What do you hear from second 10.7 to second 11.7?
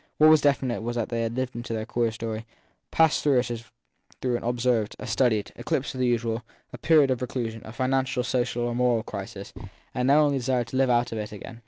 to live out of it again.